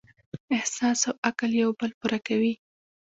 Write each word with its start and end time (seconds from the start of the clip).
احساس 0.55 0.99
او 1.09 1.15
عقل 1.27 1.51
یو 1.61 1.69
بل 1.79 1.91
پوره 1.99 2.19
کوي. 2.27 2.53